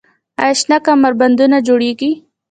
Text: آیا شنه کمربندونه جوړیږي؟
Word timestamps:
آیا 0.41 0.55
شنه 0.59 0.77
کمربندونه 0.85 1.57
جوړیږي؟ 1.67 2.11